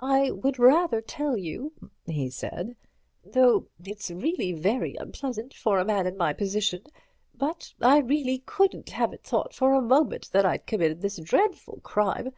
[0.00, 1.74] "I would rather tell you,"
[2.06, 2.74] he said,
[3.22, 6.84] "though it's reelly very unpleasant for a man in my position.
[7.34, 11.80] But I reelly couldn't have it thought for a moment that I'd committed this dreadful
[11.82, 12.32] crime.